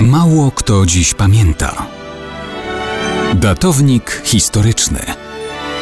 Mało 0.00 0.50
kto 0.50 0.86
dziś 0.86 1.14
pamięta. 1.14 1.86
Datownik 3.34 4.22
historyczny 4.24 4.98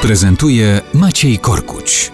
prezentuje 0.03 0.81
Maciej 0.95 1.39
Korkuć. 1.39 2.13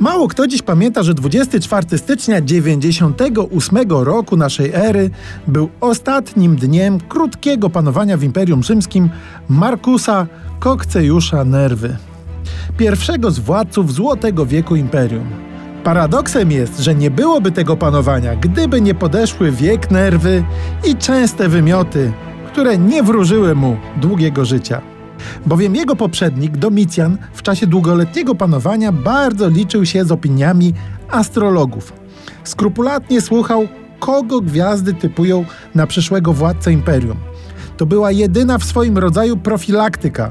Mało 0.00 0.28
kto 0.28 0.46
dziś 0.46 0.62
pamięta, 0.62 1.02
że 1.02 1.14
24 1.14 1.98
stycznia 1.98 2.40
98 2.40 3.78
roku 3.88 4.36
naszej 4.36 4.70
ery 4.74 5.10
był 5.46 5.68
ostatnim 5.80 6.56
dniem 6.56 7.00
krótkiego 7.00 7.70
panowania 7.70 8.16
w 8.16 8.22
Imperium 8.22 8.62
Rzymskim 8.62 9.10
Markusa 9.48 10.26
Kokcejusza 10.60 11.44
Nerwy, 11.44 11.96
pierwszego 12.76 13.30
z 13.30 13.38
władców 13.38 13.92
Złotego 13.92 14.46
Wieku 14.46 14.76
Imperium. 14.76 15.53
Paradoksem 15.84 16.52
jest, 16.52 16.78
że 16.78 16.94
nie 16.94 17.10
byłoby 17.10 17.52
tego 17.52 17.76
panowania, 17.76 18.36
gdyby 18.36 18.80
nie 18.80 18.94
podeszły 18.94 19.50
wiek 19.50 19.90
nerwy 19.90 20.44
i 20.84 20.96
częste 20.96 21.48
wymioty, 21.48 22.12
które 22.46 22.78
nie 22.78 23.02
wróżyły 23.02 23.54
mu 23.54 23.76
długiego 23.96 24.44
życia. 24.44 24.80
Bowiem 25.46 25.76
jego 25.76 25.96
poprzednik, 25.96 26.56
Domicjan, 26.56 27.18
w 27.32 27.42
czasie 27.42 27.66
długoletniego 27.66 28.34
panowania 28.34 28.92
bardzo 28.92 29.48
liczył 29.48 29.86
się 29.86 30.04
z 30.04 30.12
opiniami 30.12 30.74
astrologów. 31.10 31.92
Skrupulatnie 32.44 33.20
słuchał, 33.20 33.68
kogo 34.00 34.40
gwiazdy 34.40 34.94
typują 34.94 35.44
na 35.74 35.86
przyszłego 35.86 36.32
władcę 36.32 36.72
imperium. 36.72 37.16
To 37.76 37.86
była 37.86 38.10
jedyna 38.10 38.58
w 38.58 38.64
swoim 38.64 38.98
rodzaju 38.98 39.36
profilaktyka. 39.36 40.30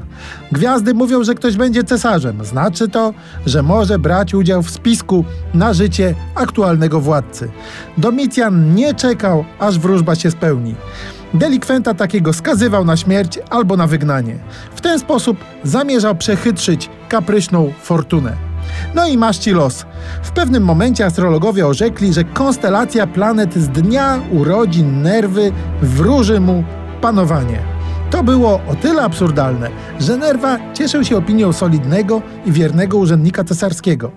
Gwiazdy 0.51 0.93
mówią, 0.93 1.23
że 1.23 1.35
ktoś 1.35 1.57
będzie 1.57 1.83
cesarzem. 1.83 2.45
Znaczy 2.45 2.87
to, 2.87 3.13
że 3.45 3.63
może 3.63 3.99
brać 3.99 4.33
udział 4.33 4.63
w 4.63 4.71
spisku 4.71 5.25
na 5.53 5.73
życie 5.73 6.15
aktualnego 6.35 6.99
władcy. 6.99 7.51
Domicjan 7.97 8.75
nie 8.75 8.93
czekał, 8.93 9.45
aż 9.59 9.79
wróżba 9.79 10.15
się 10.15 10.31
spełni. 10.31 10.75
Delikwenta 11.33 11.93
takiego 11.93 12.33
skazywał 12.33 12.85
na 12.85 12.97
śmierć 12.97 13.39
albo 13.49 13.77
na 13.77 13.87
wygnanie. 13.87 14.39
W 14.75 14.81
ten 14.81 14.99
sposób 14.99 15.37
zamierzał 15.63 16.15
przechytrzyć 16.15 16.89
kapryśną 17.09 17.73
fortunę. 17.81 18.35
No 18.95 19.07
i 19.07 19.17
masz 19.17 19.37
ci 19.37 19.51
los. 19.51 19.85
W 20.23 20.31
pewnym 20.31 20.63
momencie 20.63 21.05
astrologowie 21.05 21.67
orzekli, 21.67 22.13
że 22.13 22.23
konstelacja 22.23 23.07
planet 23.07 23.53
z 23.53 23.69
dnia 23.69 24.19
urodzin 24.31 25.01
nerwy 25.01 25.51
wróży 25.81 26.39
mu 26.39 26.63
panowanie. 27.03 27.59
To 28.11 28.23
było 28.23 28.61
o 28.67 28.75
tyle 28.81 29.01
absurdalne, 29.01 29.69
że 29.99 30.17
Nerwa 30.17 30.73
cieszył 30.73 31.03
się 31.03 31.17
opinią 31.17 31.53
solidnego 31.53 32.21
i 32.45 32.51
wiernego 32.51 32.97
urzędnika 32.97 33.43
cesarskiego. 33.43 34.11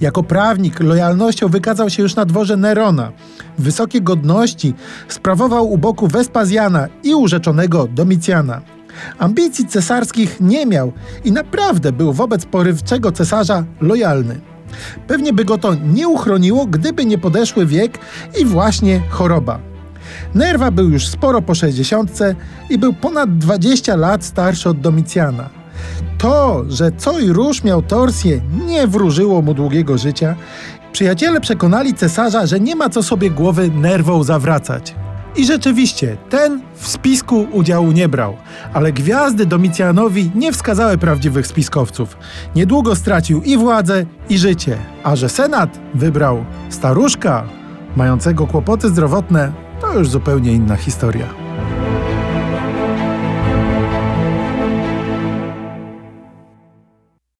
Jako 0.00 0.22
prawnik 0.22 0.80
lojalnością 0.80 1.48
wykazał 1.48 1.90
się 1.90 2.02
już 2.02 2.16
na 2.16 2.24
dworze 2.24 2.56
Nerona. 2.56 3.12
Wysokie 3.58 4.00
godności 4.00 4.74
sprawował 5.08 5.72
u 5.72 5.78
boku 5.78 6.08
Wespazjana 6.08 6.88
i 7.02 7.14
urzeczonego 7.14 7.88
Domicjana. 7.88 8.60
Ambicji 9.18 9.66
cesarskich 9.66 10.40
nie 10.40 10.66
miał 10.66 10.92
i 11.24 11.32
naprawdę 11.32 11.92
był 11.92 12.12
wobec 12.12 12.44
porywczego 12.44 13.12
cesarza 13.12 13.64
lojalny. 13.80 14.40
Pewnie 15.06 15.32
by 15.32 15.44
go 15.44 15.58
to 15.58 15.74
nie 15.74 16.08
uchroniło, 16.08 16.66
gdyby 16.66 17.04
nie 17.04 17.18
podeszły 17.18 17.66
wiek 17.66 17.98
i 18.40 18.44
właśnie 18.44 19.00
choroba. 19.10 19.71
Nerwa 20.34 20.70
był 20.70 20.90
już 20.90 21.06
sporo 21.06 21.42
po 21.42 21.54
60 21.54 22.18
i 22.70 22.78
był 22.78 22.92
ponad 22.92 23.38
20 23.38 23.96
lat 23.96 24.24
starszy 24.24 24.68
od 24.68 24.80
Domicjana. 24.80 25.50
To, 26.18 26.64
że 26.68 26.92
co 26.92 27.18
i 27.18 27.28
róż 27.28 27.64
miał 27.64 27.82
torsję, 27.82 28.40
nie 28.66 28.86
wróżyło 28.86 29.42
mu 29.42 29.54
długiego 29.54 29.98
życia. 29.98 30.34
Przyjaciele 30.92 31.40
przekonali 31.40 31.94
cesarza, 31.94 32.46
że 32.46 32.60
nie 32.60 32.76
ma 32.76 32.88
co 32.88 33.02
sobie 33.02 33.30
głowy 33.30 33.70
nerwą 33.70 34.22
zawracać. 34.22 34.94
I 35.36 35.46
rzeczywiście, 35.46 36.16
ten 36.30 36.62
w 36.74 36.88
spisku 36.88 37.46
udziału 37.52 37.92
nie 37.92 38.08
brał, 38.08 38.36
ale 38.72 38.92
gwiazdy 38.92 39.46
Domicjanowi 39.46 40.30
nie 40.34 40.52
wskazały 40.52 40.98
prawdziwych 40.98 41.46
spiskowców. 41.46 42.16
Niedługo 42.56 42.96
stracił 42.96 43.42
i 43.42 43.56
władzę, 43.56 44.06
i 44.28 44.38
życie, 44.38 44.78
a 45.02 45.16
że 45.16 45.28
senat 45.28 45.78
wybrał 45.94 46.44
staruszka, 46.70 47.44
mającego 47.96 48.46
kłopoty 48.46 48.88
zdrowotne, 48.88 49.52
to 49.80 49.98
już 49.98 50.08
zupełnie 50.08 50.52
inna 50.52 50.76
historia. 50.76 51.41